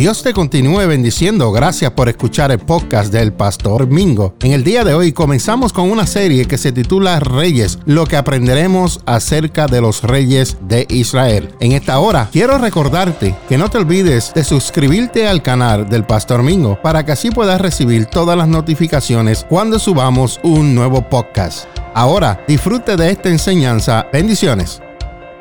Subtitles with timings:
[0.00, 1.52] Dios te continúe bendiciendo.
[1.52, 4.34] Gracias por escuchar el podcast del Pastor Mingo.
[4.40, 8.16] En el día de hoy comenzamos con una serie que se titula Reyes, lo que
[8.16, 11.54] aprenderemos acerca de los reyes de Israel.
[11.60, 16.42] En esta hora quiero recordarte que no te olvides de suscribirte al canal del Pastor
[16.42, 21.66] Mingo para que así puedas recibir todas las notificaciones cuando subamos un nuevo podcast.
[21.92, 24.06] Ahora disfrute de esta enseñanza.
[24.10, 24.80] Bendiciones.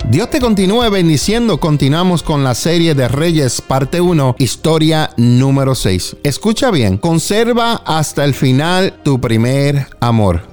[0.07, 1.59] Dios te continúe bendiciendo.
[1.59, 6.17] Continuamos con la serie de Reyes, parte 1, historia número 6.
[6.23, 10.47] Escucha bien, conserva hasta el final tu primer amor.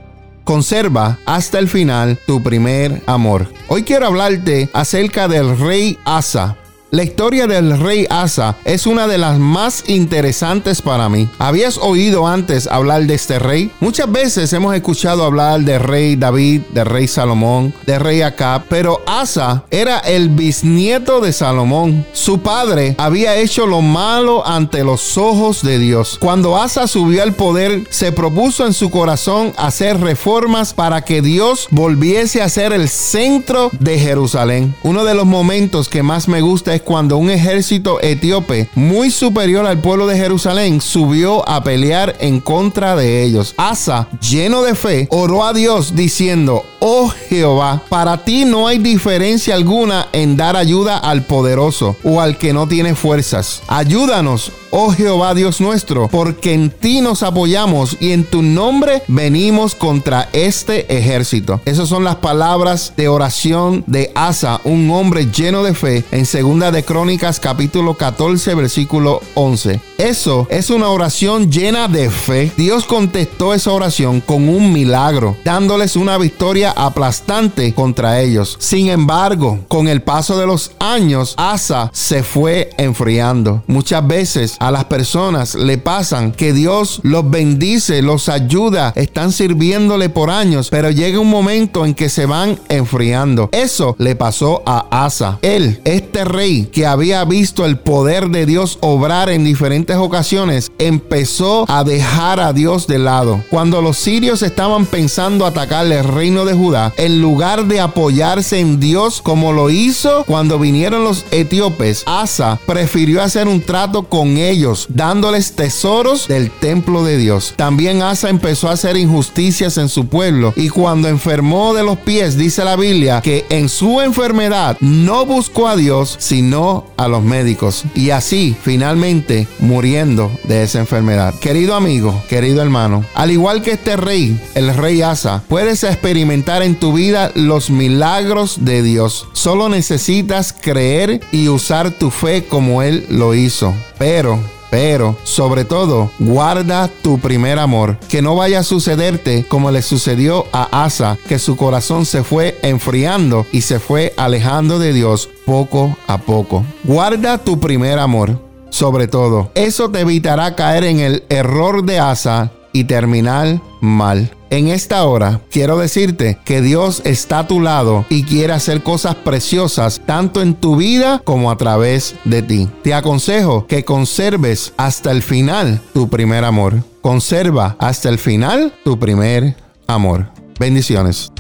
[0.44, 3.48] Conserva hasta el final tu primer amor.
[3.68, 6.56] Hoy quiero hablarte acerca del rey Asa.
[6.92, 11.28] La historia del rey Asa es una de las más interesantes para mí.
[11.36, 13.72] ¿Habías oído antes hablar de este rey?
[13.80, 19.02] Muchas veces hemos escuchado hablar del rey David, del rey Salomón, del rey Acab, pero
[19.04, 22.06] Asa era el bisnieto de Salomón.
[22.12, 26.18] Su padre había hecho lo malo ante los ojos de Dios.
[26.20, 31.66] Cuando Asa subió al poder, se propuso en su corazón hacer reformas para que Dios
[31.72, 34.72] volviese a ser el centro de Jerusalén.
[34.84, 39.80] Uno de los momentos que más me gusta cuando un ejército etíope muy superior al
[39.80, 43.54] pueblo de Jerusalén subió a pelear en contra de ellos.
[43.56, 49.54] Asa, lleno de fe, oró a Dios diciendo, oh Jehová, para ti no hay diferencia
[49.54, 53.62] alguna en dar ayuda al poderoso o al que no tiene fuerzas.
[53.66, 59.74] Ayúdanos, oh Jehová Dios nuestro, porque en ti nos apoyamos y en tu nombre venimos
[59.74, 61.62] contra este ejército.
[61.64, 66.70] Esas son las palabras de oración de Asa, un hombre lleno de fe, en segunda
[66.70, 69.80] de Crónicas capítulo 14 versículo 11.
[69.96, 72.52] Eso es una oración llena de fe.
[72.58, 78.56] Dios contestó esa oración con un milagro, dándoles una victoria aplastante contra ellos.
[78.60, 83.62] Sin embargo, con el paso de los años, Asa se fue enfriando.
[83.66, 90.08] Muchas veces a las personas le pasan que Dios los bendice, los ayuda, están sirviéndole
[90.08, 93.48] por años, pero llega un momento en que se van enfriando.
[93.52, 95.38] Eso le pasó a Asa.
[95.42, 101.64] Él, este rey que había visto el poder de Dios obrar en diferentes ocasiones, empezó
[101.68, 103.44] a dejar a Dios de lado.
[103.50, 108.80] Cuando los sirios estaban pensando atacar el reino de Judá, en lugar de apoyarse en
[108.80, 114.86] Dios como lo hizo cuando vinieron los etíopes, Asa prefirió hacer un trato con ellos
[114.88, 117.54] dándoles tesoros del templo de Dios.
[117.56, 122.36] También Asa empezó a hacer injusticias en su pueblo y cuando enfermó de los pies,
[122.36, 127.84] dice la Biblia, que en su enfermedad no buscó a Dios, sino a los médicos.
[127.94, 131.34] Y así, finalmente, muriendo de esa enfermedad.
[131.40, 136.76] Querido amigo, querido hermano, al igual que este rey, el rey Asa, puedes experimentar en
[136.76, 139.26] tu vida los milagros de Dios.
[139.32, 143.74] Solo necesitas creer y usar tu fe como Él lo hizo.
[143.98, 144.38] Pero
[144.70, 147.98] pero, sobre todo, guarda tu primer amor.
[148.08, 152.58] Que no vaya a sucederte como le sucedió a Asa, que su corazón se fue
[152.62, 156.64] enfriando y se fue alejando de Dios poco a poco.
[156.84, 158.44] Guarda tu primer amor.
[158.68, 164.35] Sobre todo, eso te evitará caer en el error de Asa y terminar mal.
[164.50, 169.16] En esta hora quiero decirte que Dios está a tu lado y quiere hacer cosas
[169.16, 172.68] preciosas tanto en tu vida como a través de ti.
[172.82, 176.82] Te aconsejo que conserves hasta el final tu primer amor.
[177.00, 180.30] Conserva hasta el final tu primer amor.
[180.58, 181.32] Bendiciones.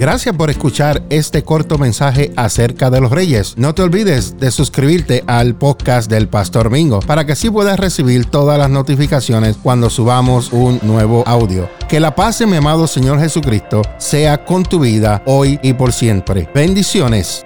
[0.00, 3.52] Gracias por escuchar este corto mensaje acerca de los reyes.
[3.58, 8.24] No te olvides de suscribirte al podcast del Pastor Mingo para que así puedas recibir
[8.24, 11.68] todas las notificaciones cuando subamos un nuevo audio.
[11.86, 15.92] Que la paz de mi amado Señor Jesucristo sea con tu vida hoy y por
[15.92, 16.48] siempre.
[16.54, 17.44] Bendiciones.